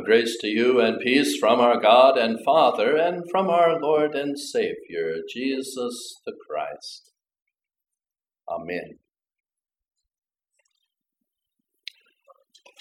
Grace 0.00 0.38
to 0.40 0.48
you 0.48 0.80
and 0.80 0.98
peace 1.00 1.36
from 1.38 1.60
our 1.60 1.78
God 1.78 2.16
and 2.16 2.38
Father 2.44 2.96
and 2.96 3.24
from 3.30 3.50
our 3.50 3.78
Lord 3.78 4.14
and 4.14 4.38
Savior, 4.38 5.16
Jesus 5.32 6.14
the 6.24 6.32
Christ. 6.48 7.12
Amen. 8.48 8.98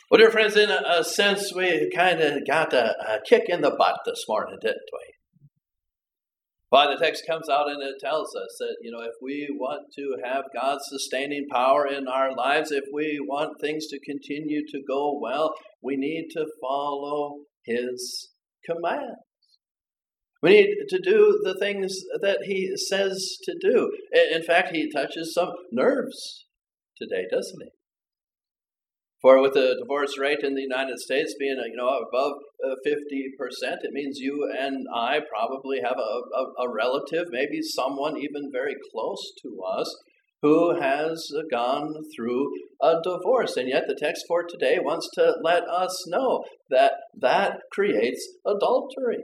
Well, 0.10 0.20
dear 0.20 0.32
friends, 0.32 0.56
in 0.56 0.70
a, 0.70 0.82
a 0.88 1.04
sense, 1.04 1.54
we 1.54 1.92
kind 1.94 2.22
of 2.22 2.46
got 2.48 2.74
a, 2.74 2.96
a, 3.08 3.20
kick 3.28 3.44
in 3.48 3.62
the 3.62 3.72
butt 3.72 4.00
this 4.06 4.26
morning, 4.28 4.58
didn't 4.62 4.90
we? 4.92 5.21
Why 6.72 6.88
the 6.88 6.98
text 6.98 7.28
comes 7.28 7.50
out 7.50 7.70
and 7.70 7.84
it 7.84 8.00
tells 8.00 8.34
us 8.34 8.56
that, 8.60 8.78
you 8.82 8.92
know, 8.92 9.02
if 9.02 9.16
we 9.22 9.50
want 9.52 9.92
to 9.98 10.16
have 10.24 10.46
God's 10.54 10.86
sustaining 10.88 11.50
power 11.52 11.86
in 11.86 12.08
our 12.08 12.34
lives, 12.34 12.72
if 12.72 12.86
we 12.94 13.20
want 13.20 13.60
things 13.60 13.88
to 13.88 14.00
continue 14.00 14.66
to 14.70 14.82
go 14.88 15.20
well, 15.22 15.54
we 15.84 15.98
need 15.98 16.30
to 16.32 16.46
follow 16.62 17.40
His 17.66 18.30
commands. 18.66 19.20
We 20.42 20.52
need 20.52 20.76
to 20.88 21.00
do 21.00 21.42
the 21.44 21.60
things 21.60 21.94
that 22.22 22.44
He 22.46 22.72
says 22.78 23.38
to 23.44 23.54
do. 23.60 23.92
In 24.32 24.42
fact, 24.42 24.74
He 24.74 24.90
touches 24.90 25.34
some 25.34 25.52
nerves 25.74 26.46
today, 26.98 27.26
doesn't 27.30 27.64
He? 27.64 27.70
For 29.22 29.40
with 29.40 29.54
the 29.54 29.78
divorce 29.80 30.18
rate 30.18 30.40
in 30.42 30.56
the 30.56 30.64
United 30.64 30.98
States 30.98 31.36
being 31.38 31.62
you 31.70 31.78
know 31.78 31.90
above 31.90 32.34
uh, 32.66 32.76
fifty 32.84 33.30
percent, 33.38 33.82
it 33.84 33.94
means 33.94 34.18
you 34.18 34.50
and 34.58 34.88
I 34.94 35.20
probably 35.30 35.82
have 35.84 35.98
a, 35.98 36.22
a, 36.36 36.66
a, 36.66 36.74
relative, 36.74 37.28
maybe 37.30 37.62
someone 37.62 38.18
even 38.18 38.50
very 38.52 38.76
close 38.92 39.22
to 39.44 39.62
us, 39.62 39.96
who 40.42 40.80
has 40.82 41.32
gone 41.52 41.94
through 42.16 42.52
a 42.82 42.96
divorce. 43.04 43.58
And 43.58 43.70
yet, 43.70 43.84
the 43.88 43.98
text 44.00 44.26
for 44.28 44.44
today 44.44 44.80
wants 44.82 45.08
to 45.14 45.36
let 45.44 45.64
us 45.70 46.04
know 46.08 46.44
that 46.72 46.94
that 47.20 47.60
creates 47.72 48.28
adultery. 48.44 49.24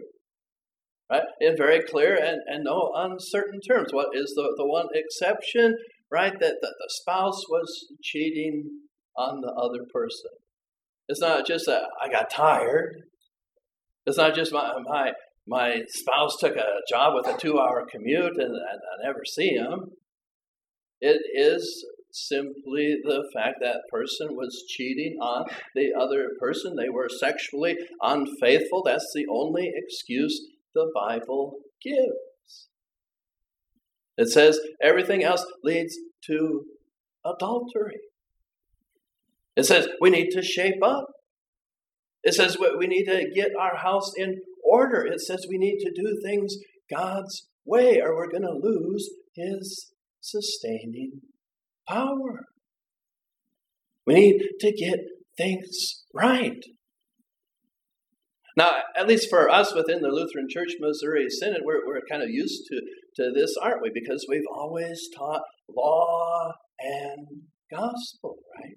Right? 1.09 1.23
In 1.39 1.55
very 1.57 1.81
clear 1.81 2.15
and, 2.15 2.41
and 2.47 2.65
no 2.65 2.91
uncertain 2.93 3.61
terms. 3.61 3.93
What 3.93 4.09
is 4.13 4.33
the, 4.35 4.53
the 4.57 4.67
one 4.67 4.87
exception? 4.93 5.75
Right? 6.11 6.33
That, 6.33 6.57
that 6.61 6.75
the 6.77 6.89
spouse 6.89 7.41
was 7.49 7.87
cheating 8.03 8.65
on 9.17 9.41
the 9.41 9.51
other 9.51 9.85
person. 9.93 10.31
It's 11.07 11.21
not 11.21 11.47
just 11.47 11.65
that 11.65 11.83
I 12.01 12.09
got 12.09 12.29
tired. 12.29 13.03
It's 14.05 14.17
not 14.17 14.35
just 14.35 14.53
my 14.53 14.73
my 14.85 15.11
my 15.47 15.83
spouse 15.89 16.37
took 16.39 16.55
a 16.55 16.81
job 16.89 17.13
with 17.15 17.27
a 17.27 17.37
two-hour 17.37 17.87
commute 17.89 18.37
and, 18.37 18.41
and 18.41 18.55
I 18.55 19.05
never 19.05 19.23
see 19.25 19.49
him. 19.49 19.91
It 20.99 21.21
is 21.33 21.85
simply 22.11 22.97
the 23.03 23.23
fact 23.33 23.57
that 23.61 23.81
person 23.91 24.29
was 24.31 24.65
cheating 24.67 25.17
on 25.21 25.45
the 25.75 25.91
other 25.97 26.29
person. 26.39 26.75
They 26.75 26.89
were 26.89 27.09
sexually 27.09 27.77
unfaithful. 28.01 28.83
That's 28.83 29.09
the 29.13 29.25
only 29.31 29.71
excuse 29.73 30.41
the 30.73 30.91
Bible 30.93 31.59
gives. 31.81 32.67
It 34.17 34.29
says 34.29 34.59
everything 34.81 35.23
else 35.23 35.45
leads 35.63 35.95
to 36.25 36.63
adultery. 37.23 37.99
It 39.57 39.65
says 39.65 39.87
we 39.99 40.11
need 40.11 40.29
to 40.29 40.43
shape 40.43 40.81
up. 40.83 41.07
It 42.23 42.35
says 42.35 42.57
we 42.59 42.85
need 42.85 43.05
to 43.05 43.25
get 43.35 43.49
our 43.59 43.77
house 43.77 44.11
in 44.15 44.35
order. 44.63 45.03
It 45.03 45.19
says 45.19 45.47
we 45.49 45.57
need 45.57 45.79
to 45.79 45.91
do 45.95 46.19
things 46.23 46.55
God's 46.93 47.47
way 47.65 47.99
or 47.99 48.15
we're 48.15 48.29
going 48.29 48.43
to 48.43 48.59
lose 48.61 49.09
His 49.35 49.91
sustaining 50.21 51.21
power. 51.89 52.45
We 54.05 54.13
need 54.13 54.41
to 54.59 54.71
get 54.71 54.99
things 55.37 56.03
right. 56.13 56.63
Now, 58.55 58.71
at 58.95 59.07
least 59.07 59.29
for 59.29 59.49
us 59.49 59.73
within 59.73 60.01
the 60.01 60.09
Lutheran 60.09 60.47
Church 60.49 60.73
Missouri 60.79 61.29
Synod, 61.29 61.61
we're, 61.63 61.85
we're 61.85 62.01
kind 62.09 62.23
of 62.23 62.29
used 62.29 62.63
to, 62.69 62.81
to 63.17 63.31
this, 63.33 63.55
aren't 63.61 63.81
we? 63.81 63.91
Because 63.93 64.25
we've 64.29 64.47
always 64.51 64.99
taught 65.15 65.41
law 65.69 66.51
and 66.79 67.27
gospel, 67.71 68.37
right? 68.59 68.76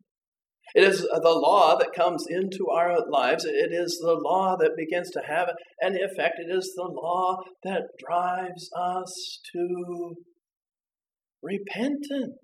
It 0.75 0.84
is 0.84 1.00
the 1.00 1.20
law 1.25 1.76
that 1.78 1.92
comes 1.94 2.25
into 2.28 2.69
our 2.72 2.98
lives. 3.08 3.44
It 3.44 3.72
is 3.72 3.98
the 4.00 4.14
law 4.14 4.56
that 4.56 4.76
begins 4.76 5.10
to 5.10 5.22
have 5.26 5.50
an 5.81 5.97
effect. 5.97 6.38
It 6.38 6.54
is 6.54 6.72
the 6.76 6.88
law 6.88 7.38
that 7.64 7.82
drives 7.98 8.70
us 8.76 9.41
to 9.53 10.14
repentance. 11.42 12.36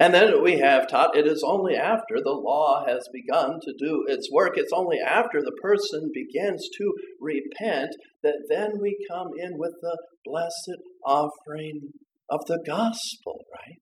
And 0.00 0.14
then 0.14 0.42
we 0.42 0.58
have 0.60 0.88
taught 0.88 1.14
it 1.14 1.26
is 1.26 1.44
only 1.46 1.76
after 1.76 2.16
the 2.24 2.32
law 2.32 2.86
has 2.86 3.06
begun 3.12 3.58
to 3.60 3.74
do 3.78 4.04
its 4.08 4.30
work, 4.32 4.56
it's 4.56 4.72
only 4.72 4.96
after 4.98 5.42
the 5.42 5.52
person 5.60 6.10
begins 6.14 6.66
to 6.78 6.94
repent 7.20 7.90
that 8.22 8.46
then 8.48 8.80
we 8.80 8.96
come 9.10 9.28
in 9.38 9.58
with 9.58 9.74
the 9.82 9.98
blessed 10.24 10.80
offering 11.04 11.90
of 12.30 12.40
the 12.46 12.62
gospel, 12.66 13.44
right? 13.54 13.76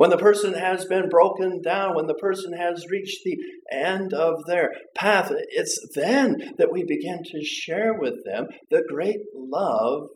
When 0.00 0.08
the 0.08 0.16
person 0.16 0.54
has 0.54 0.86
been 0.86 1.10
broken 1.10 1.60
down, 1.60 1.94
when 1.94 2.06
the 2.06 2.14
person 2.14 2.54
has 2.54 2.86
reached 2.88 3.18
the 3.22 3.36
end 3.70 4.14
of 4.14 4.46
their 4.46 4.70
path, 4.96 5.30
it's 5.50 5.78
then 5.94 6.54
that 6.56 6.72
we 6.72 6.84
begin 6.88 7.18
to 7.22 7.44
share 7.44 7.92
with 7.92 8.14
them 8.24 8.46
the 8.70 8.82
great 8.88 9.18
love 9.36 10.08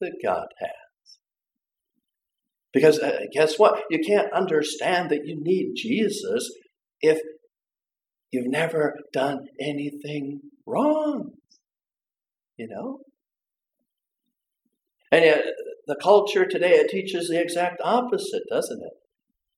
that 0.00 0.14
God 0.24 0.46
has. 0.58 1.18
Because 2.72 2.98
uh, 2.98 3.18
guess 3.30 3.58
what? 3.58 3.82
You 3.90 3.98
can't 3.98 4.32
understand 4.32 5.10
that 5.10 5.26
you 5.26 5.36
need 5.38 5.74
Jesus 5.76 6.50
if 7.02 7.20
you've 8.30 8.50
never 8.50 8.94
done 9.12 9.40
anything 9.60 10.40
wrong. 10.64 11.32
You 12.56 12.68
know? 12.68 13.00
And 15.12 15.26
yet, 15.26 15.44
the 15.86 15.96
culture 15.96 16.46
today, 16.46 16.72
it 16.74 16.90
teaches 16.90 17.28
the 17.28 17.40
exact 17.40 17.80
opposite, 17.82 18.42
doesn't 18.50 18.82
it? 18.82 18.92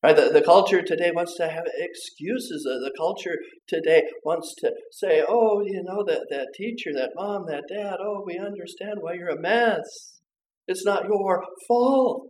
Right? 0.03 0.17
The, 0.17 0.31
the 0.31 0.43
culture 0.43 0.83
today 0.83 1.11
wants 1.15 1.37
to 1.37 1.49
have 1.49 1.65
excuses. 1.79 2.63
The, 2.63 2.79
the 2.85 2.95
culture 2.97 3.39
today 3.67 4.03
wants 4.25 4.55
to 4.59 4.73
say, 4.93 5.25
oh, 5.27 5.63
you 5.65 5.83
know, 5.83 6.05
that, 6.07 6.27
that 6.31 6.49
teacher, 6.55 6.91
that 6.95 7.11
mom, 7.17 7.47
that 7.49 7.65
dad, 7.69 7.97
oh, 8.01 8.23
we 8.25 8.39
understand 8.39 8.99
why 9.01 9.15
you're 9.15 9.31
a 9.31 9.41
mess. 9.41 10.21
It's 10.69 10.85
not 10.85 11.07
your 11.07 11.45
fault, 11.67 12.29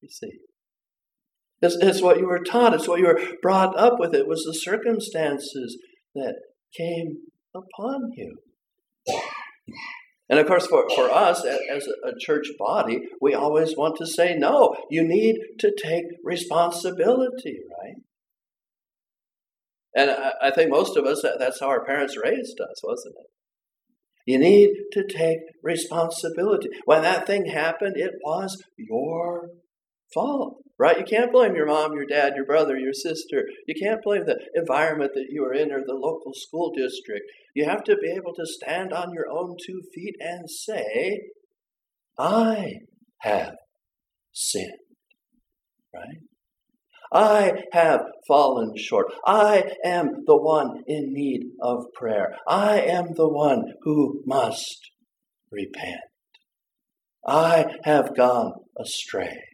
you 0.00 0.08
see. 0.10 0.30
It's, 1.60 1.76
it's 1.76 2.02
what 2.02 2.18
you 2.18 2.26
were 2.26 2.42
taught, 2.42 2.74
it's 2.74 2.88
what 2.88 2.98
you 2.98 3.06
were 3.06 3.20
brought 3.40 3.76
up 3.78 3.94
with. 3.98 4.14
It 4.14 4.26
was 4.26 4.42
the 4.44 4.54
circumstances 4.54 5.78
that 6.14 6.34
came 6.76 7.18
upon 7.54 8.10
you. 8.16 8.36
And 10.32 10.40
of 10.40 10.46
course, 10.46 10.66
for, 10.66 10.88
for 10.96 11.10
us 11.10 11.44
as 11.44 11.86
a 11.86 12.18
church 12.18 12.46
body, 12.58 13.02
we 13.20 13.34
always 13.34 13.76
want 13.76 13.96
to 13.98 14.06
say, 14.06 14.34
no, 14.34 14.74
you 14.88 15.06
need 15.06 15.36
to 15.58 15.70
take 15.70 16.04
responsibility, 16.24 17.58
right? 17.78 17.96
And 19.94 20.10
I, 20.10 20.32
I 20.44 20.50
think 20.50 20.70
most 20.70 20.96
of 20.96 21.04
us, 21.04 21.22
that's 21.38 21.60
how 21.60 21.68
our 21.68 21.84
parents 21.84 22.16
raised 22.16 22.58
us, 22.62 22.80
wasn't 22.82 23.16
it? 23.20 23.26
You 24.24 24.38
need 24.38 24.70
to 24.92 25.04
take 25.06 25.40
responsibility. 25.62 26.70
When 26.86 27.02
that 27.02 27.26
thing 27.26 27.44
happened, 27.44 27.98
it 27.98 28.12
was 28.24 28.56
your 28.78 29.50
fault, 30.14 30.62
right? 30.82 30.98
You 30.98 31.04
can't 31.04 31.30
blame 31.30 31.54
your 31.54 31.66
mom, 31.66 31.92
your 31.92 32.06
dad, 32.06 32.32
your 32.34 32.44
brother, 32.44 32.76
your 32.76 32.92
sister. 32.92 33.44
You 33.68 33.74
can't 33.80 34.02
blame 34.02 34.24
the 34.26 34.40
environment 34.56 35.12
that 35.14 35.28
you 35.30 35.44
are 35.44 35.54
in 35.54 35.70
or 35.70 35.84
the 35.86 35.94
local 35.94 36.32
school 36.34 36.72
district. 36.76 37.30
You 37.54 37.66
have 37.66 37.84
to 37.84 37.96
be 38.02 38.10
able 38.10 38.34
to 38.34 38.44
stand 38.44 38.92
on 38.92 39.12
your 39.12 39.30
own 39.30 39.56
two 39.64 39.80
feet 39.94 40.16
and 40.18 40.50
say, 40.50 41.20
I 42.18 42.80
have 43.20 43.54
sinned, 44.32 44.72
right? 45.94 46.18
I 47.12 47.62
have 47.72 48.00
fallen 48.26 48.76
short. 48.76 49.06
I 49.24 49.62
am 49.84 50.24
the 50.26 50.36
one 50.36 50.82
in 50.88 51.12
need 51.12 51.42
of 51.60 51.92
prayer. 51.94 52.34
I 52.48 52.80
am 52.80 53.14
the 53.14 53.28
one 53.28 53.74
who 53.82 54.24
must 54.26 54.90
repent. 55.52 56.00
I 57.24 57.66
have 57.84 58.16
gone 58.16 58.54
astray. 58.76 59.51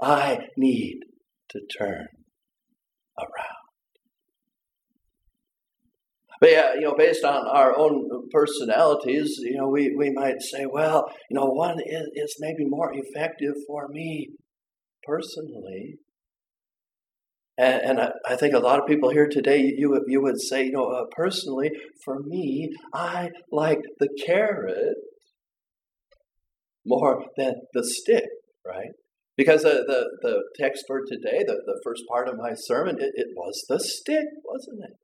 I 0.00 0.48
need 0.56 1.00
to 1.50 1.60
turn 1.78 2.06
around. 3.18 3.56
But 6.40 6.50
yeah, 6.50 6.74
you 6.74 6.82
know, 6.82 6.94
based 6.94 7.24
on 7.24 7.46
our 7.46 7.76
own 7.76 8.28
personalities, 8.30 9.36
you 9.38 9.56
know, 9.56 9.68
we, 9.68 9.94
we 9.96 10.10
might 10.10 10.42
say, 10.42 10.66
well, 10.66 11.10
you 11.30 11.34
know, 11.34 11.46
one 11.46 11.78
is, 11.80 12.08
is 12.14 12.36
maybe 12.40 12.66
more 12.66 12.92
effective 12.92 13.54
for 13.66 13.88
me 13.88 14.28
personally. 15.02 15.96
And, 17.56 17.82
and 17.82 18.00
I, 18.00 18.10
I, 18.28 18.36
think 18.36 18.52
a 18.54 18.58
lot 18.58 18.78
of 18.78 18.86
people 18.86 19.08
here 19.08 19.28
today, 19.28 19.72
you 19.78 19.98
you 20.08 20.20
would 20.20 20.38
say, 20.38 20.66
you 20.66 20.72
know, 20.72 20.90
uh, 20.90 21.04
personally, 21.10 21.70
for 22.04 22.18
me, 22.20 22.68
I 22.92 23.30
like 23.50 23.80
the 23.98 24.10
carrot 24.26 24.96
more 26.84 27.24
than 27.38 27.54
the 27.72 27.82
stick, 27.82 28.28
right? 28.62 28.90
Because 29.36 29.62
the, 29.62 29.84
the, 29.86 30.06
the 30.22 30.42
text 30.58 30.84
for 30.86 31.00
today, 31.00 31.44
the, 31.46 31.60
the 31.66 31.80
first 31.84 32.02
part 32.08 32.28
of 32.28 32.38
my 32.38 32.54
sermon, 32.54 32.96
it, 32.98 33.12
it 33.14 33.28
was 33.36 33.64
the 33.68 33.78
stick, 33.78 34.24
wasn't 34.44 34.80
it? 34.84 34.96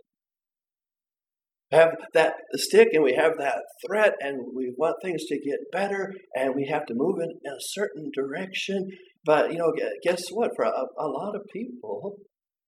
Have 1.71 1.97
that 2.13 2.35
stick 2.55 2.89
and 2.93 3.03
we 3.03 3.15
have 3.15 3.39
that 3.39 3.63
threat 3.87 4.15
and 4.21 4.55
we 4.55 4.75
want 4.77 4.97
things 5.03 5.25
to 5.25 5.41
get 5.41 5.59
better 5.73 6.13
and 6.35 6.55
we 6.55 6.67
have 6.67 6.85
to 6.87 6.95
move 6.95 7.17
in 7.19 7.31
a 7.51 7.57
certain 7.61 8.11
direction. 8.15 8.91
But, 9.25 9.53
you 9.53 9.59
know, 9.59 9.73
guess 10.03 10.29
what? 10.31 10.51
For 10.55 10.65
a, 10.65 10.71
a 10.99 11.09
lot 11.09 11.35
of 11.35 11.43
people, 11.53 12.17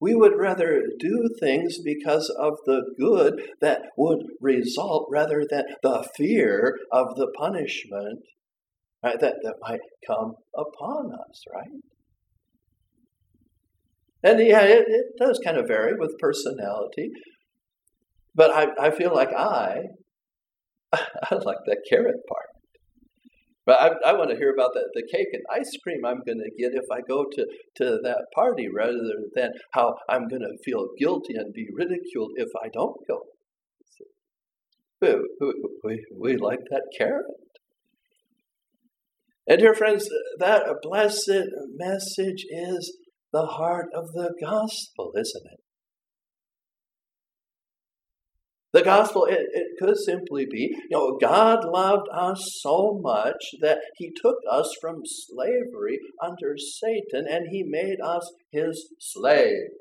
we 0.00 0.14
would 0.14 0.32
rather 0.38 0.82
do 0.98 1.28
things 1.40 1.78
because 1.84 2.34
of 2.38 2.54
the 2.66 2.82
good 2.98 3.42
that 3.60 3.82
would 3.96 4.20
result 4.40 5.08
rather 5.10 5.44
than 5.50 5.64
the 5.82 6.08
fear 6.16 6.78
of 6.92 7.14
the 7.16 7.30
punishment 7.38 8.20
right, 9.04 9.20
that, 9.20 9.34
that 9.42 9.54
might 9.60 9.80
come 10.06 10.34
upon 10.56 11.12
us, 11.12 11.42
right? 11.52 11.68
And 14.22 14.40
yeah, 14.40 14.62
it, 14.62 14.84
it 14.88 15.06
does 15.18 15.38
kind 15.44 15.58
of 15.58 15.68
vary 15.68 15.94
with 15.98 16.18
personality. 16.18 17.10
But 18.34 18.50
I, 18.50 18.86
I 18.86 18.90
feel 18.90 19.14
like 19.14 19.32
I, 19.32 19.82
I 20.94 21.34
like 21.34 21.58
that 21.66 21.82
carrot 21.88 22.16
part. 22.28 22.48
But 23.66 23.80
I, 23.80 24.10
I 24.10 24.12
want 24.12 24.30
to 24.30 24.36
hear 24.36 24.52
about 24.52 24.72
the, 24.74 24.88
the 24.94 25.06
cake 25.10 25.28
and 25.32 25.42
ice 25.52 25.70
cream 25.82 26.04
I'm 26.04 26.22
going 26.26 26.38
to 26.38 26.50
get 26.58 26.72
if 26.74 26.84
I 26.92 27.00
go 27.00 27.24
to, 27.24 27.46
to 27.76 27.98
that 28.02 28.26
party 28.34 28.68
rather 28.68 28.98
than 29.34 29.52
how 29.72 29.94
I'm 30.08 30.28
going 30.28 30.42
to 30.42 30.58
feel 30.64 30.88
guilty 30.98 31.34
and 31.34 31.52
be 31.52 31.68
ridiculed 31.72 32.32
if 32.36 32.48
I 32.62 32.68
don't 32.72 32.96
go. 33.08 33.22
We, 35.00 35.14
we, 35.82 36.04
we 36.18 36.36
like 36.36 36.60
that 36.70 36.84
carrot. 36.96 37.24
And 39.46 39.58
dear 39.58 39.74
friends, 39.74 40.08
that 40.38 40.64
blessed 40.82 41.48
message 41.76 42.46
is 42.50 42.96
the 43.32 43.46
heart 43.46 43.88
of 43.94 44.12
the 44.12 44.32
gospel, 44.40 45.12
isn't 45.16 45.44
it? 45.52 45.60
The 48.72 48.82
gospel, 48.82 49.26
it, 49.26 49.38
it 49.52 49.66
could 49.78 49.96
simply 49.96 50.46
be, 50.50 50.74
you 50.90 50.98
know, 50.98 51.16
God 51.20 51.64
loved 51.64 52.08
us 52.12 52.58
so 52.60 52.98
much 53.00 53.54
that 53.60 53.78
he 53.96 54.10
took 54.20 54.34
us 54.50 54.74
from 54.80 55.02
slavery 55.04 56.00
under 56.20 56.56
Satan 56.56 57.26
and 57.30 57.46
he 57.52 57.62
made 57.64 57.98
us 58.02 58.28
his 58.50 58.88
slaves. 58.98 59.74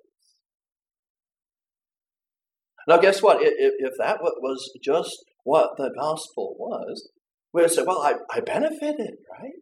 Now, 2.87 2.97
guess 2.97 3.23
what? 3.23 3.37
If, 3.41 3.73
if 3.79 3.93
that 3.97 4.19
was 4.21 4.71
just 4.83 5.17
what 5.43 5.71
the 5.77 5.89
gospel 5.97 6.55
was, 6.59 7.09
we 7.53 7.61
would 7.61 7.71
say, 7.71 7.83
well, 7.85 8.01
I, 8.01 8.13
I 8.31 8.39
benefited, 8.41 9.15
right? 9.31 9.59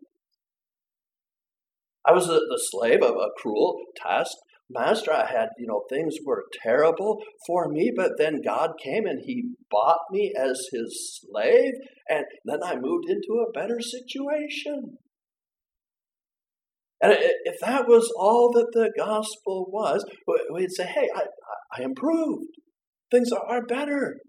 I 2.07 2.13
was 2.13 2.27
the 2.27 2.59
slave 2.71 3.03
of 3.03 3.15
a 3.15 3.29
cruel 3.37 3.77
task 3.95 4.35
Master, 4.73 5.11
I 5.11 5.25
had, 5.25 5.49
you 5.57 5.67
know, 5.67 5.83
things 5.89 6.15
were 6.25 6.45
terrible 6.63 7.21
for 7.45 7.67
me, 7.67 7.91
but 7.95 8.11
then 8.17 8.41
God 8.43 8.71
came 8.81 9.05
and 9.05 9.21
He 9.25 9.51
bought 9.69 9.99
me 10.11 10.33
as 10.37 10.67
His 10.71 11.19
slave, 11.21 11.73
and 12.07 12.25
then 12.45 12.59
I 12.63 12.75
moved 12.75 13.09
into 13.09 13.43
a 13.43 13.51
better 13.51 13.79
situation. 13.81 14.97
And 17.01 17.15
if 17.19 17.59
that 17.61 17.87
was 17.87 18.13
all 18.17 18.51
that 18.53 18.71
the 18.73 18.91
gospel 18.95 19.67
was, 19.71 20.05
we'd 20.51 20.71
say, 20.71 20.85
hey, 20.85 21.09
I, 21.15 21.23
I 21.75 21.83
improved. 21.83 22.45
Things 23.09 23.31
are 23.31 23.65
better. 23.65 24.19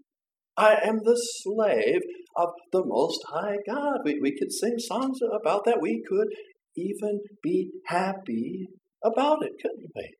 I 0.57 0.77
am 0.83 0.97
the 1.03 1.15
slave 1.15 2.01
of 2.35 2.49
the 2.71 2.83
Most 2.85 3.21
High 3.29 3.57
God. 3.67 3.99
We, 4.03 4.19
we 4.21 4.37
could 4.37 4.51
sing 4.51 4.77
songs 4.77 5.19
about 5.21 5.65
that. 5.65 5.81
We 5.81 6.03
could 6.07 6.27
even 6.75 7.21
be 7.41 7.71
happy 7.87 8.67
about 9.03 9.43
it, 9.43 9.53
couldn't 9.61 9.91
we? 9.95 10.15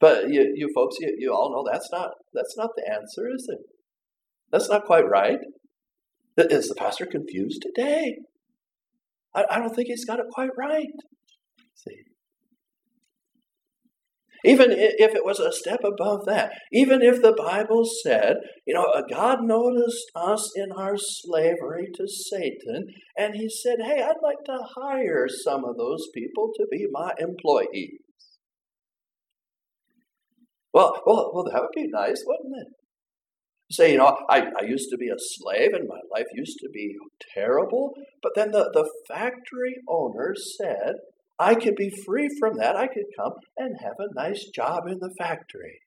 But 0.00 0.30
you, 0.30 0.52
you 0.54 0.70
folks, 0.74 0.96
you, 1.00 1.14
you 1.18 1.32
all 1.32 1.52
know 1.52 1.70
that's 1.70 1.90
not 1.90 2.10
that's 2.32 2.56
not 2.56 2.70
the 2.76 2.88
answer, 2.88 3.28
is 3.34 3.48
it? 3.48 3.58
That's 4.52 4.68
not 4.68 4.84
quite 4.84 5.08
right. 5.08 5.38
Is 6.36 6.68
the 6.68 6.74
pastor 6.76 7.04
confused 7.04 7.62
today? 7.62 8.18
I, 9.34 9.44
I 9.50 9.58
don't 9.58 9.74
think 9.74 9.88
he's 9.88 10.04
got 10.04 10.20
it 10.20 10.26
quite 10.30 10.50
right. 10.56 10.86
See. 11.74 11.96
Even 14.44 14.70
if 14.70 15.14
it 15.14 15.24
was 15.24 15.40
a 15.40 15.52
step 15.52 15.80
above 15.84 16.24
that, 16.26 16.52
even 16.72 17.02
if 17.02 17.20
the 17.20 17.34
Bible 17.36 17.84
said, 18.02 18.36
you 18.66 18.74
know, 18.74 18.84
uh, 18.84 19.02
God 19.08 19.38
noticed 19.42 20.10
us 20.14 20.52
in 20.56 20.70
our 20.72 20.96
slavery 20.96 21.88
to 21.94 22.06
Satan, 22.06 22.86
and 23.16 23.34
He 23.34 23.48
said, 23.48 23.78
hey, 23.84 24.02
I'd 24.02 24.22
like 24.22 24.44
to 24.46 24.58
hire 24.76 25.26
some 25.28 25.64
of 25.64 25.76
those 25.76 26.08
people 26.14 26.50
to 26.56 26.66
be 26.70 26.86
my 26.90 27.12
employees. 27.18 28.00
Well, 30.72 31.02
well, 31.06 31.30
well, 31.34 31.44
that 31.44 31.60
would 31.60 31.74
be 31.74 31.88
nice, 31.88 32.22
wouldn't 32.26 32.54
it? 32.60 32.68
Say, 33.70 33.92
you 33.92 33.98
know, 33.98 34.16
I, 34.30 34.46
I 34.58 34.64
used 34.64 34.88
to 34.90 34.96
be 34.96 35.08
a 35.08 35.18
slave 35.18 35.72
and 35.74 35.88
my 35.88 36.00
life 36.14 36.26
used 36.34 36.58
to 36.60 36.68
be 36.72 36.94
terrible, 37.34 37.92
but 38.22 38.32
then 38.34 38.50
the, 38.50 38.70
the 38.72 38.88
factory 39.06 39.76
owner 39.88 40.34
said 40.56 40.94
I 41.38 41.54
could 41.54 41.76
be 41.76 41.90
free 42.04 42.28
from 42.38 42.56
that. 42.58 42.76
I 42.76 42.86
could 42.86 43.06
come 43.16 43.34
and 43.56 43.76
have 43.80 43.94
a 43.98 44.14
nice 44.14 44.44
job 44.54 44.88
in 44.88 44.98
the 44.98 45.14
factory. 45.18 45.80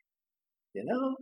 You 0.74 0.86
know? 0.86 1.16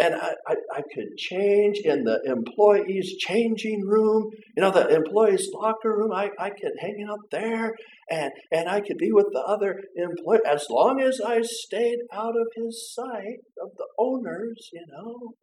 and 0.00 0.14
I, 0.14 0.32
I, 0.46 0.54
I, 0.76 0.82
could 0.94 1.16
change 1.18 1.78
in 1.84 2.04
the 2.04 2.20
employees' 2.24 3.16
changing 3.18 3.82
room, 3.82 4.30
you 4.56 4.62
know, 4.62 4.70
the 4.70 4.88
employees' 4.88 5.50
locker 5.52 5.94
room. 5.94 6.12
I, 6.12 6.30
I 6.38 6.50
could 6.50 6.72
hang 6.78 7.06
out 7.10 7.18
there 7.30 7.74
and, 8.08 8.30
and 8.50 8.68
I 8.68 8.80
could 8.80 8.96
be 8.98 9.12
with 9.12 9.26
the 9.32 9.40
other 9.40 9.78
employees 9.96 10.42
as 10.46 10.66
long 10.70 11.00
as 11.00 11.20
I 11.24 11.40
stayed 11.42 11.98
out 12.12 12.34
of 12.36 12.46
his 12.56 12.94
sight 12.94 13.40
of 13.62 13.70
the 13.76 13.86
owners, 13.98 14.70
you 14.72 14.86
know. 14.88 15.34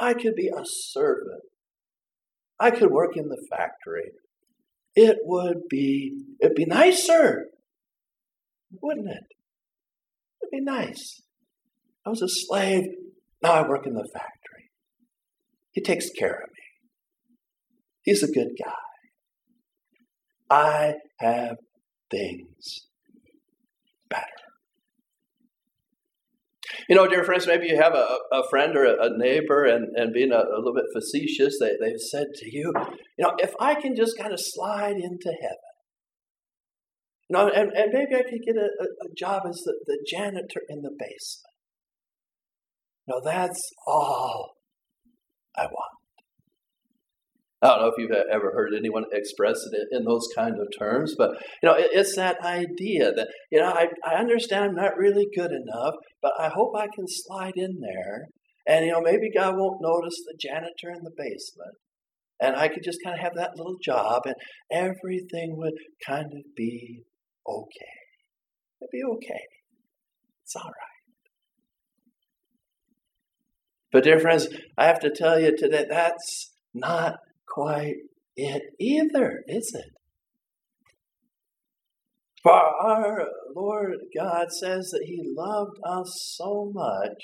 I 0.00 0.14
could 0.14 0.34
be 0.34 0.48
a 0.48 0.64
servant. 0.64 1.42
I 2.60 2.70
could 2.70 2.90
work 2.90 3.16
in 3.16 3.28
the 3.28 3.46
factory. 3.50 4.10
It 5.00 5.18
would 5.22 5.68
be 5.70 6.24
it'd 6.40 6.56
be 6.56 6.66
nicer, 6.66 7.44
wouldn't 8.82 9.06
it? 9.08 9.22
It'd 10.42 10.50
be 10.50 10.60
nice. 10.60 11.22
I 12.04 12.10
was 12.10 12.20
a 12.20 12.26
slave. 12.28 12.82
Now 13.40 13.52
I 13.52 13.68
work 13.68 13.86
in 13.86 13.94
the 13.94 14.08
factory. 14.12 14.72
He 15.70 15.82
takes 15.82 16.10
care 16.10 16.32
of 16.32 16.50
me. 16.50 16.64
He's 18.02 18.24
a 18.24 18.32
good 18.32 18.48
guy. 18.60 18.72
I 20.50 20.94
have 21.20 21.58
things 22.10 22.88
better. 24.10 24.24
You 26.88 26.96
know, 26.96 27.06
dear 27.06 27.22
friends, 27.22 27.46
maybe 27.46 27.66
you 27.66 27.76
have 27.80 27.94
a, 27.94 28.18
a 28.32 28.48
friend 28.48 28.74
or 28.74 28.84
a, 28.84 29.10
neighbor, 29.18 29.64
and, 29.64 29.94
and 29.94 30.12
being 30.14 30.32
a, 30.32 30.38
a, 30.38 30.56
little 30.56 30.74
bit 30.74 30.86
facetious, 30.94 31.58
they, 31.60 31.72
they've 31.78 32.00
said 32.00 32.28
to 32.36 32.46
you, 32.50 32.72
you 33.18 33.24
know, 33.24 33.34
if 33.38 33.52
I 33.60 33.74
can 33.74 33.94
just 33.94 34.16
kind 34.18 34.32
of 34.32 34.40
slide 34.40 34.96
into 34.96 35.30
heaven, 35.38 35.58
you 37.28 37.36
know, 37.36 37.48
and, 37.48 37.72
and 37.72 37.92
maybe 37.92 38.14
I 38.14 38.22
could 38.22 38.40
get 38.42 38.56
a, 38.56 38.68
a 39.04 39.14
job 39.14 39.42
as 39.46 39.56
the, 39.66 39.74
the 39.84 39.98
janitor 40.08 40.62
in 40.70 40.80
the 40.80 40.90
basement. 40.98 41.54
No, 43.06 43.20
that's 43.22 43.60
all 43.86 44.54
I 45.54 45.64
want. 45.64 45.97
I 47.60 47.68
don't 47.68 47.80
know 47.80 47.88
if 47.88 47.94
you've 47.98 48.10
ever 48.32 48.52
heard 48.52 48.72
anyone 48.76 49.04
express 49.12 49.58
it 49.72 49.88
in 49.90 50.04
those 50.04 50.28
kind 50.34 50.54
of 50.60 50.68
terms, 50.78 51.14
but 51.18 51.30
you 51.62 51.68
know, 51.68 51.74
it's 51.76 52.14
that 52.14 52.40
idea 52.44 53.12
that 53.12 53.28
you 53.50 53.58
know, 53.58 53.66
I, 53.66 53.88
I 54.04 54.14
understand 54.14 54.64
I'm 54.64 54.74
not 54.74 54.96
really 54.96 55.26
good 55.34 55.50
enough, 55.50 55.94
but 56.22 56.32
I 56.38 56.48
hope 56.48 56.74
I 56.76 56.86
can 56.94 57.06
slide 57.06 57.54
in 57.56 57.80
there, 57.80 58.26
and 58.66 58.86
you 58.86 58.92
know, 58.92 59.00
maybe 59.00 59.30
God 59.34 59.56
won't 59.56 59.80
notice 59.80 60.22
the 60.24 60.38
janitor 60.40 60.90
in 60.90 61.02
the 61.02 61.10
basement, 61.16 61.74
and 62.40 62.54
I 62.54 62.68
could 62.68 62.84
just 62.84 63.00
kind 63.04 63.16
of 63.16 63.22
have 63.22 63.34
that 63.34 63.56
little 63.56 63.78
job, 63.82 64.22
and 64.24 64.36
everything 64.70 65.56
would 65.56 65.74
kind 66.06 66.26
of 66.26 66.54
be 66.56 67.02
okay. 67.48 67.98
It'd 68.80 68.90
be 68.92 69.02
okay. 69.16 69.42
It's 70.44 70.54
all 70.54 70.62
right. 70.62 70.98
But, 73.90 74.04
dear 74.04 74.20
friends, 74.20 74.48
I 74.76 74.86
have 74.86 75.00
to 75.00 75.10
tell 75.10 75.40
you 75.40 75.56
today 75.56 75.86
that's 75.88 76.52
not 76.74 77.16
quite 77.58 77.96
it 78.36 78.62
either, 78.78 79.42
is 79.48 79.72
it? 79.74 79.90
For 82.40 82.52
our 82.52 83.26
Lord 83.54 83.96
God 84.16 84.46
says 84.60 84.90
that 84.92 85.04
He 85.04 85.34
loved 85.36 85.76
us 85.84 86.36
so 86.36 86.70
much 86.72 87.20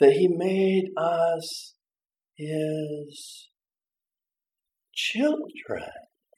that 0.00 0.12
He 0.14 0.26
made 0.26 0.86
us 0.96 1.74
His 2.36 3.50
children, 4.92 5.92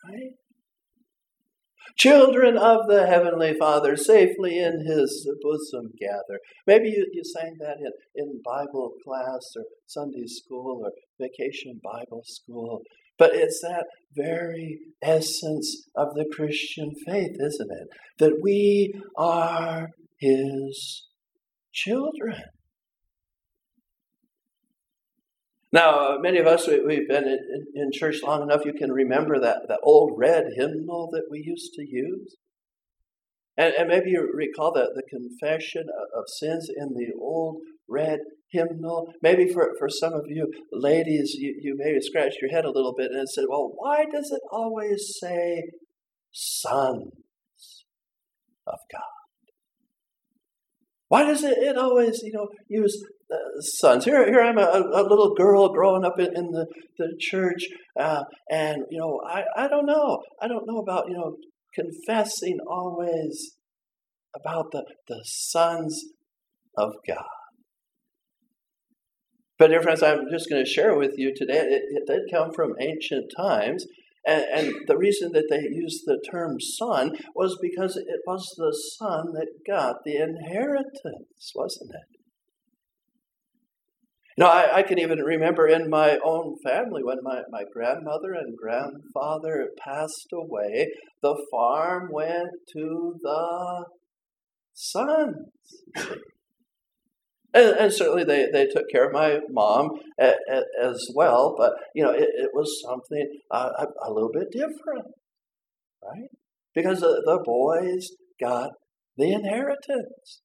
right? 0.04 0.32
Children 1.96 2.56
of 2.56 2.86
the 2.88 3.06
Heavenly 3.06 3.54
Father, 3.58 3.96
safely 3.96 4.58
in 4.58 4.86
His 4.86 5.28
bosom 5.42 5.92
gather. 5.98 6.40
Maybe 6.66 6.88
you, 6.88 7.06
you 7.12 7.22
sang 7.24 7.56
that 7.60 7.76
in, 7.78 7.92
in 8.14 8.40
Bible 8.44 8.92
class 9.04 9.52
or 9.56 9.64
Sunday 9.86 10.26
school 10.26 10.82
or 10.84 10.92
vacation 11.20 11.80
Bible 11.82 12.22
school. 12.24 12.82
But 13.18 13.34
it's 13.34 13.60
that 13.62 13.86
very 14.16 14.80
essence 15.02 15.86
of 15.94 16.14
the 16.14 16.24
Christian 16.34 16.92
faith, 17.06 17.36
isn't 17.38 17.70
it? 17.70 17.88
That 18.18 18.40
we 18.42 18.94
are 19.16 19.88
his 20.18 21.06
children. 21.72 22.40
Now, 25.72 26.18
many 26.20 26.38
of 26.38 26.46
us, 26.46 26.68
we've 26.68 27.08
been 27.08 27.24
in, 27.74 27.90
church 27.92 28.22
long 28.22 28.42
enough, 28.42 28.66
you 28.66 28.74
can 28.74 28.92
remember 28.92 29.40
that, 29.40 29.62
that 29.68 29.80
old 29.82 30.12
red 30.18 30.44
hymnal 30.54 31.08
that 31.12 31.24
we 31.30 31.42
used 31.42 31.72
to 31.74 31.82
use. 31.82 32.36
And, 33.56 33.74
and 33.78 33.88
maybe 33.88 34.10
you 34.10 34.30
recall 34.34 34.72
the, 34.72 34.90
the 34.94 35.02
confession 35.08 35.82
of, 35.82 36.20
of 36.20 36.24
sins 36.28 36.68
in 36.74 36.94
the 36.94 37.12
old 37.18 37.62
red 37.88 38.18
hymnal. 38.50 39.12
Maybe 39.22 39.50
for, 39.50 39.72
for 39.78 39.88
some 39.88 40.12
of 40.12 40.24
you 40.26 40.52
ladies, 40.72 41.36
you, 41.38 41.58
you 41.60 41.74
maybe 41.78 42.00
scratched 42.02 42.36
your 42.42 42.50
head 42.50 42.66
a 42.66 42.70
little 42.70 42.94
bit 42.94 43.10
and 43.10 43.26
said, 43.28 43.44
well, 43.48 43.72
why 43.74 44.04
does 44.04 44.30
it 44.30 44.42
always 44.50 45.16
say 45.18 45.62
sons 46.32 47.12
of 48.66 48.78
God? 48.92 49.02
Why 51.08 51.24
does 51.24 51.44
it, 51.44 51.58
it 51.58 51.76
always, 51.76 52.22
you 52.22 52.32
know, 52.32 52.48
use 52.68 53.02
sons? 53.60 54.04
Here, 54.04 54.26
here 54.26 54.40
I'm 54.40 54.58
a, 54.58 54.62
a, 54.62 55.02
little 55.02 55.34
girl 55.34 55.72
growing 55.72 56.04
up 56.04 56.18
in, 56.18 56.36
in 56.36 56.50
the, 56.50 56.66
the 56.98 57.12
church, 57.18 57.66
uh, 57.98 58.24
and, 58.50 58.82
you 58.90 58.98
know, 58.98 59.20
I, 59.26 59.42
I 59.56 59.68
don't 59.68 59.86
know. 59.86 60.22
I 60.40 60.48
don't 60.48 60.66
know 60.66 60.78
about, 60.78 61.08
you 61.08 61.14
know, 61.14 61.36
confessing 61.74 62.58
always 62.68 63.56
about 64.34 64.66
the, 64.72 64.84
the 65.08 65.22
sons 65.24 66.02
of 66.76 66.92
God. 67.06 67.24
But, 69.58 69.68
dear 69.68 69.82
friends, 69.82 70.02
I'm 70.02 70.28
just 70.30 70.50
going 70.50 70.64
to 70.64 70.70
share 70.70 70.96
with 70.96 71.12
you 71.16 71.32
today, 71.36 71.58
it, 71.58 71.82
it 71.88 72.06
did 72.06 72.22
come 72.32 72.52
from 72.52 72.74
ancient 72.80 73.30
times. 73.36 73.86
And, 74.26 74.44
and, 74.54 74.74
the 74.86 74.96
reason 74.96 75.32
that 75.32 75.46
they 75.50 75.62
used 75.70 76.02
the 76.06 76.20
term 76.30 76.60
son 76.60 77.16
was 77.34 77.58
because 77.60 77.96
it 77.96 78.20
was 78.26 78.46
the 78.56 78.72
son 78.98 79.32
that 79.34 79.48
got 79.66 79.96
the 80.04 80.16
inheritance, 80.16 81.52
wasn't 81.54 81.90
it? 81.90 82.21
You 84.36 84.44
know, 84.44 84.50
I, 84.50 84.78
I, 84.78 84.82
can 84.82 84.98
even 84.98 85.18
remember 85.18 85.66
in 85.66 85.90
my 85.90 86.18
own 86.24 86.56
family 86.64 87.02
when 87.04 87.18
my, 87.22 87.42
my 87.50 87.64
grandmother 87.70 88.32
and 88.32 88.56
grandfather 88.56 89.68
passed 89.78 90.28
away, 90.32 90.88
the 91.20 91.36
farm 91.50 92.08
went 92.10 92.48
to 92.72 93.14
the 93.20 93.84
sons. 94.72 95.48
And, 97.54 97.76
and, 97.76 97.92
certainly 97.92 98.24
they, 98.24 98.48
they 98.50 98.64
took 98.64 98.88
care 98.90 99.06
of 99.06 99.12
my 99.12 99.40
mom 99.50 99.90
a, 100.18 100.32
a, 100.50 100.62
as 100.82 101.06
well, 101.14 101.54
but 101.56 101.74
you 101.94 102.02
know 102.02 102.10
it, 102.10 102.28
it 102.32 102.50
was 102.54 102.82
something 102.82 103.26
uh, 103.50 103.68
a, 103.78 104.08
a, 104.08 104.10
little 104.10 104.30
bit 104.32 104.50
different, 104.50 105.12
right? 106.02 106.30
Because 106.74 107.00
the, 107.00 107.22
the 107.26 107.42
boys 107.44 108.08
got 108.40 108.70
the 109.18 109.32
inheritance, 109.32 110.40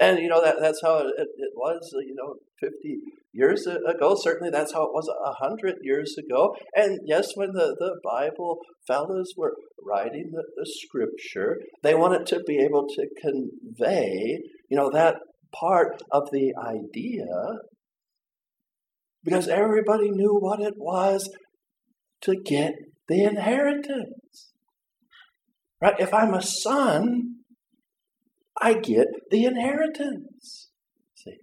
and 0.00 0.18
you 0.18 0.28
know 0.28 0.42
that 0.42 0.56
that's 0.60 0.80
how 0.82 0.98
it, 0.98 1.12
it 1.18 1.52
was. 1.54 1.90
You 2.06 2.14
know, 2.14 2.34
fifty 2.60 2.98
years 3.32 3.66
ago. 3.66 4.16
Certainly, 4.20 4.50
that's 4.50 4.72
how 4.72 4.84
it 4.84 4.92
was 4.92 5.08
a 5.08 5.44
hundred 5.44 5.76
years 5.82 6.14
ago. 6.18 6.54
And 6.74 7.00
yes, 7.06 7.28
when 7.34 7.52
the, 7.52 7.76
the 7.78 7.96
Bible 8.02 8.58
fellows 8.86 9.32
were 9.36 9.54
writing 9.86 10.30
the, 10.32 10.44
the 10.56 10.66
scripture, 10.66 11.58
they 11.82 11.94
wanted 11.94 12.26
to 12.26 12.40
be 12.46 12.58
able 12.58 12.86
to 12.88 13.06
convey, 13.20 14.38
you 14.70 14.76
know, 14.76 14.90
that 14.90 15.16
part 15.52 16.02
of 16.10 16.28
the 16.32 16.52
idea 16.58 17.26
because 19.24 19.48
everybody 19.48 20.10
knew 20.10 20.36
what 20.38 20.60
it 20.60 20.74
was 20.76 21.28
to 22.22 22.36
get 22.44 22.72
the 23.08 23.24
inheritance. 23.24 24.52
Right? 25.80 25.94
If 25.98 26.12
I'm 26.14 26.34
a 26.34 26.42
son, 26.42 27.36
I 28.64 28.72
get 28.72 29.08
the 29.30 29.44
inheritance. 29.44 30.70
See? 31.16 31.36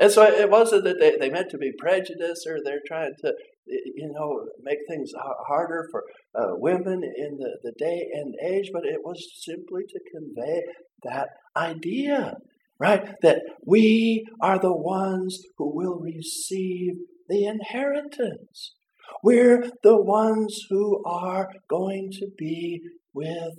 And 0.00 0.12
so 0.12 0.22
it 0.22 0.48
wasn't 0.48 0.84
that 0.84 1.00
they, 1.00 1.16
they 1.18 1.28
meant 1.28 1.50
to 1.50 1.58
be 1.58 1.72
prejudiced 1.76 2.46
or 2.46 2.58
they're 2.64 2.86
trying 2.86 3.14
to, 3.24 3.34
you 3.66 4.12
know, 4.12 4.44
make 4.62 4.78
things 4.88 5.10
harder 5.48 5.88
for 5.90 6.04
uh, 6.38 6.54
women 6.54 7.02
in 7.02 7.36
the, 7.36 7.58
the 7.64 7.72
day 7.76 8.06
and 8.12 8.32
age, 8.46 8.70
but 8.72 8.84
it 8.84 9.00
was 9.02 9.20
simply 9.44 9.82
to 9.88 9.98
convey 10.14 10.62
that 11.02 11.30
idea, 11.56 12.34
right? 12.78 13.08
That 13.22 13.42
we 13.66 14.24
are 14.40 14.60
the 14.60 14.76
ones 14.76 15.42
who 15.56 15.74
will 15.74 15.98
receive 15.98 16.92
the 17.28 17.44
inheritance. 17.44 18.76
We're 19.24 19.68
the 19.82 20.00
ones 20.00 20.60
who 20.70 21.02
are 21.04 21.48
going 21.68 22.10
to 22.20 22.28
be 22.38 22.82
with 23.12 23.58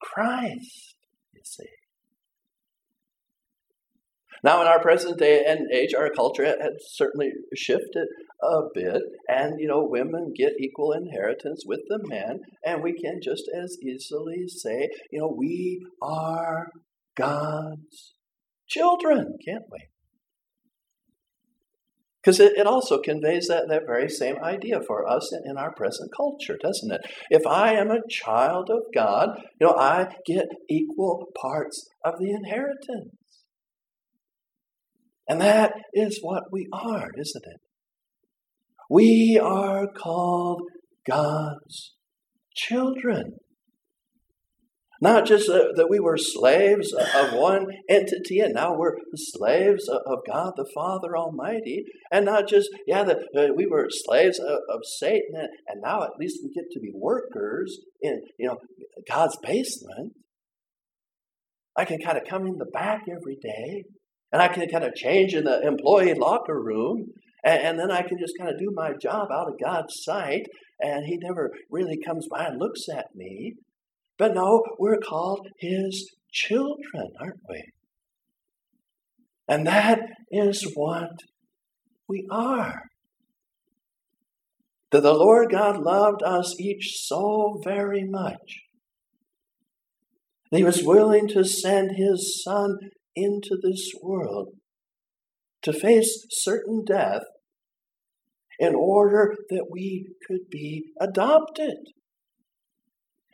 Christ, 0.00 0.96
you 1.32 1.40
see. 1.44 1.64
Now, 4.42 4.62
in 4.62 4.66
our 4.66 4.80
present 4.80 5.18
day 5.18 5.44
and 5.46 5.70
age, 5.70 5.92
our 5.94 6.10
culture 6.10 6.44
has 6.44 6.72
certainly 6.92 7.30
shifted 7.54 8.08
a 8.42 8.60
bit, 8.74 9.02
and 9.28 9.60
you 9.60 9.68
know, 9.68 9.84
women 9.84 10.32
get 10.34 10.54
equal 10.58 10.92
inheritance 10.92 11.64
with 11.66 11.80
the 11.88 11.98
men, 12.08 12.40
and 12.64 12.82
we 12.82 12.94
can 12.94 13.20
just 13.22 13.50
as 13.54 13.76
easily 13.82 14.48
say, 14.48 14.88
you 15.10 15.20
know, 15.20 15.34
we 15.36 15.84
are 16.02 16.68
God's 17.16 18.14
children, 18.66 19.36
can't 19.46 19.64
we? 19.70 19.80
Because 22.22 22.38
it, 22.38 22.52
it 22.56 22.66
also 22.66 23.00
conveys 23.00 23.48
that, 23.48 23.68
that 23.68 23.86
very 23.86 24.08
same 24.08 24.36
idea 24.42 24.80
for 24.86 25.08
us 25.08 25.32
in, 25.32 25.52
in 25.52 25.56
our 25.56 25.72
present 25.72 26.10
culture, 26.14 26.58
doesn't 26.62 26.92
it? 26.92 27.00
If 27.30 27.46
I 27.46 27.72
am 27.72 27.90
a 27.90 28.06
child 28.10 28.68
of 28.70 28.82
God, 28.94 29.30
you 29.58 29.66
know, 29.66 29.74
I 29.74 30.08
get 30.26 30.46
equal 30.68 31.28
parts 31.40 31.88
of 32.04 32.18
the 32.18 32.30
inheritance. 32.30 33.14
And 35.28 35.40
that 35.40 35.72
is 35.94 36.18
what 36.20 36.44
we 36.52 36.66
are, 36.72 37.08
isn't 37.16 37.44
it? 37.46 37.60
We 38.90 39.40
are 39.40 39.86
called 39.86 40.62
God's 41.08 41.94
children. 42.54 43.36
Not 45.02 45.24
just 45.26 45.48
uh, 45.48 45.68
that 45.76 45.88
we 45.88 45.98
were 45.98 46.18
slaves 46.18 46.92
of 46.92 47.32
one 47.32 47.66
entity 47.88 48.40
and 48.40 48.52
now 48.52 48.76
we're 48.76 48.96
slaves 49.14 49.88
of 49.88 50.18
God 50.26 50.52
the 50.56 50.70
Father 50.74 51.16
Almighty. 51.16 51.84
And 52.12 52.26
not 52.26 52.48
just, 52.48 52.68
yeah, 52.86 53.04
that 53.04 53.54
we 53.56 53.66
were 53.66 53.88
slaves 53.88 54.38
of, 54.38 54.58
of 54.68 54.80
Satan 54.98 55.34
and, 55.66 55.80
now 55.82 56.02
at 56.02 56.18
least 56.18 56.40
we 56.42 56.52
get 56.52 56.70
to 56.72 56.80
be 56.80 56.92
workers 56.94 57.78
in, 58.02 58.20
you 58.38 58.48
know, 58.48 58.58
God's 59.08 59.38
basement. 59.42 60.12
I 61.74 61.86
can 61.86 61.98
kind 61.98 62.18
of 62.18 62.24
come 62.28 62.46
in 62.46 62.58
the 62.58 62.66
back 62.66 63.04
every 63.10 63.38
day 63.40 63.84
and 64.30 64.42
I 64.42 64.48
can 64.48 64.68
kind 64.68 64.84
of 64.84 64.94
change 64.94 65.32
in 65.32 65.44
the 65.44 65.66
employee 65.66 66.12
locker 66.12 66.60
room 66.60 67.06
and 67.42 67.78
then 67.78 67.90
I 67.90 68.02
can 68.02 68.18
just 68.18 68.34
kind 68.38 68.50
of 68.50 68.58
do 68.58 68.70
my 68.74 68.90
job 69.00 69.28
out 69.32 69.48
of 69.48 69.54
God's 69.58 69.94
sight 70.02 70.46
and 70.78 71.06
He 71.06 71.16
never 71.16 71.52
really 71.70 71.98
comes 72.04 72.28
by 72.30 72.44
and 72.44 72.60
looks 72.60 72.82
at 72.94 73.06
me. 73.14 73.54
But 74.20 74.34
no, 74.34 74.62
we're 74.78 74.98
called 74.98 75.48
His 75.58 76.14
children, 76.30 77.12
aren't 77.18 77.40
we? 77.48 77.64
And 79.48 79.66
that 79.66 80.00
is 80.30 80.72
what 80.74 81.12
we 82.06 82.26
are. 82.30 82.82
That 84.90 85.04
the 85.04 85.14
Lord 85.14 85.50
God 85.50 85.80
loved 85.80 86.22
us 86.22 86.54
each 86.60 86.98
so 86.98 87.62
very 87.64 88.04
much. 88.04 88.60
That 90.50 90.58
he 90.58 90.64
was 90.64 90.84
willing 90.84 91.26
to 91.28 91.42
send 91.42 91.92
His 91.96 92.42
Son 92.44 92.76
into 93.16 93.56
this 93.62 93.90
world 94.02 94.48
to 95.62 95.72
face 95.72 96.26
certain 96.28 96.84
death 96.86 97.22
in 98.58 98.74
order 98.74 99.34
that 99.48 99.68
we 99.70 100.08
could 100.26 100.50
be 100.50 100.90
adopted 101.00 101.78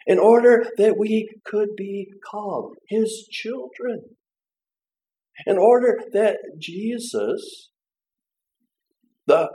in 0.07 0.19
order 0.19 0.65
that 0.77 0.97
we 0.97 1.29
could 1.45 1.71
be 1.77 2.09
called 2.25 2.77
his 2.89 3.27
children, 3.31 4.03
in 5.47 5.59
order 5.59 5.99
that 6.13 6.39
Jesus, 6.59 7.71
the 9.27 9.51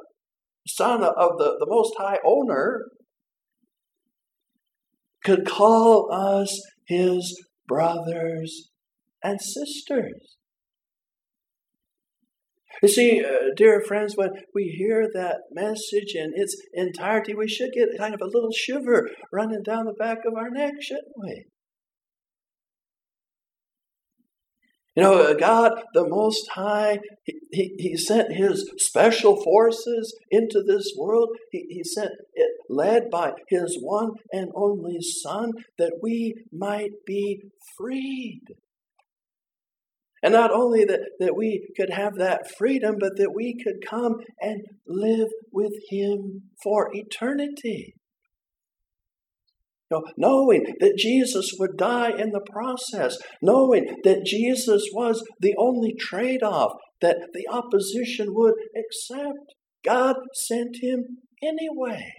Son 0.68 1.04
of 1.04 1.38
the, 1.38 1.56
the 1.60 1.66
Most 1.68 1.94
High 1.98 2.20
Owner, 2.26 2.86
could 5.24 5.48
call 5.48 6.12
us 6.12 6.62
his 6.86 7.44
brothers 7.68 8.70
and 9.24 9.40
sisters. 9.42 10.36
You 12.82 12.90
see, 12.90 13.24
uh, 13.24 13.54
dear 13.56 13.84
friends, 13.88 14.18
when 14.18 14.32
we 14.56 14.64
hear 14.76 15.08
that 15.14 15.42
message 15.52 16.16
in 16.16 16.32
its 16.36 16.56
entirety, 16.74 17.36
we 17.36 17.48
should 17.48 17.74
get 17.74 17.90
kind 17.98 18.16
of 18.16 18.22
a 18.22 18.26
little 18.26 18.52
shiver 18.52 19.10
running 19.32 19.62
down 19.62 19.86
the 19.86 19.94
back 19.94 20.20
of 20.26 20.34
our 20.36 20.50
neck, 20.50 20.74
shouldn't 20.82 21.14
we? 21.16 21.46
You 24.96 25.04
know, 25.04 25.34
God, 25.36 25.84
the 25.94 26.10
Most 26.10 26.50
High, 26.50 27.00
He, 27.24 27.40
he, 27.52 27.76
he 27.78 27.98
sent 27.98 28.34
His 28.34 28.70
special 28.78 29.42
forces 29.42 30.18
into 30.32 30.64
this 30.66 30.92
world. 30.98 31.30
He, 31.52 31.66
he 31.70 31.84
sent 31.84 32.12
it 32.34 32.52
led 32.68 33.10
by 33.12 33.34
His 33.48 33.78
one 33.80 34.14
and 34.34 34.50
only 34.56 34.98
Son 35.02 35.52
that 35.78 36.00
we 36.02 36.34
might 36.52 36.92
be 37.06 37.42
freed. 37.78 38.42
And 40.24 40.34
not 40.34 40.52
only 40.52 40.86
that, 40.86 41.02
that 41.20 41.36
we 41.36 41.68
could 41.76 41.90
have 41.90 42.16
that 42.16 42.52
freedom, 42.58 42.96
but 43.00 43.18
that 43.18 43.34
we 43.36 43.58
could 43.64 43.86
come 43.88 44.18
and 44.40 44.62
live 44.88 45.30
with 45.52 45.74
Him 45.90 46.44
for 46.64 46.90
eternity. 46.94 47.96
You 49.90 49.98
know, 49.98 50.04
knowing 50.16 50.64
that 50.80 50.96
Jesus 50.98 51.52
would 51.60 51.76
die 51.76 52.12
in 52.12 52.32
the 52.32 52.46
process, 52.52 53.18
knowing 53.42 53.98
that 54.04 54.26
Jesus 54.26 54.84
was 54.94 55.24
the 55.40 55.56
only 55.58 55.94
trade 56.00 56.44
off 56.44 56.74
that 57.02 57.18
the 57.34 57.48
opposition 57.52 58.28
would 58.30 58.54
accept, 58.78 59.56
God 59.84 60.16
sent 60.34 60.78
him 60.82 61.18
anyway. 61.44 62.14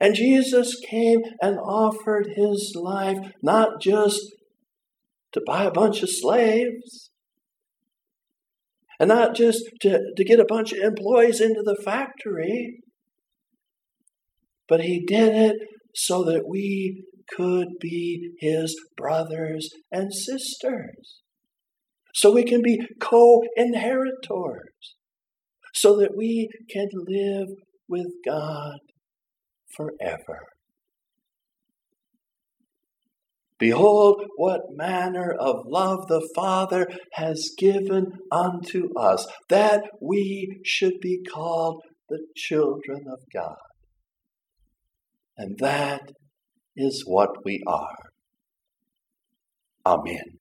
And 0.00 0.14
Jesus 0.14 0.76
came 0.86 1.20
and 1.40 1.56
offered 1.58 2.32
his 2.36 2.74
life 2.76 3.18
not 3.42 3.80
just 3.80 4.20
to 5.34 5.42
buy 5.46 5.64
a 5.64 5.70
bunch 5.70 6.02
of 6.02 6.08
slaves, 6.10 7.10
and 8.98 9.08
not 9.08 9.34
just 9.34 9.62
to, 9.82 10.00
to 10.16 10.24
get 10.24 10.40
a 10.40 10.46
bunch 10.48 10.72
of 10.72 10.78
employees 10.78 11.40
into 11.40 11.62
the 11.64 11.76
factory, 11.84 12.78
but 14.68 14.80
he 14.80 15.04
did 15.04 15.34
it 15.34 15.56
so 15.94 16.24
that 16.24 16.44
we 16.48 17.04
could 17.36 17.68
be 17.80 18.30
his 18.38 18.76
brothers 18.96 19.68
and 19.90 20.12
sisters. 20.12 21.20
So 22.14 22.32
we 22.32 22.44
can 22.44 22.62
be 22.62 22.78
co 23.00 23.42
inheritors. 23.56 24.94
So 25.74 25.96
that 25.98 26.16
we 26.16 26.48
can 26.70 26.86
live 27.08 27.48
with 27.88 28.06
God 28.24 28.78
forever. 29.76 30.53
Behold, 33.64 34.26
what 34.36 34.76
manner 34.76 35.34
of 35.40 35.64
love 35.64 36.06
the 36.06 36.28
Father 36.34 36.86
has 37.14 37.54
given 37.56 38.12
unto 38.30 38.92
us, 38.94 39.26
that 39.48 39.84
we 40.02 40.60
should 40.62 41.00
be 41.00 41.22
called 41.24 41.82
the 42.10 42.18
children 42.36 43.06
of 43.10 43.20
God. 43.32 43.56
And 45.38 45.56
that 45.60 46.12
is 46.76 47.04
what 47.06 47.42
we 47.42 47.62
are. 47.66 48.10
Amen. 49.86 50.40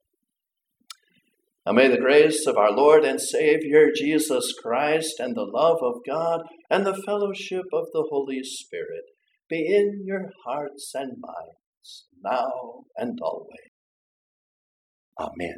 Now 1.66 1.72
may 1.72 1.88
the 1.88 2.02
grace 2.02 2.46
of 2.46 2.58
our 2.58 2.74
Lord 2.74 3.06
and 3.06 3.22
Savior 3.22 3.88
Jesus 3.96 4.54
Christ 4.62 5.22
and 5.22 5.34
the 5.34 5.50
love 5.50 5.78
of 5.82 6.02
God 6.06 6.42
and 6.70 6.86
the 6.86 7.02
fellowship 7.06 7.68
of 7.72 7.86
the 7.94 8.06
Holy 8.10 8.44
Spirit 8.44 9.06
be 9.50 9.74
in 9.74 10.04
your 10.06 10.30
hearts 10.46 10.92
and 10.94 11.14
minds 11.22 11.63
now 12.24 12.86
and 12.98 13.20
always. 13.22 13.70
Amen. 15.20 15.58